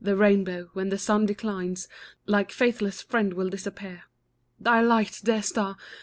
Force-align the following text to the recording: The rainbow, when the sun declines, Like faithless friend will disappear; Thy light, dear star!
The 0.00 0.16
rainbow, 0.16 0.70
when 0.72 0.88
the 0.88 0.96
sun 0.96 1.26
declines, 1.26 1.86
Like 2.24 2.50
faithless 2.50 3.02
friend 3.02 3.34
will 3.34 3.50
disappear; 3.50 4.04
Thy 4.58 4.80
light, 4.80 5.20
dear 5.22 5.42
star! 5.42 5.76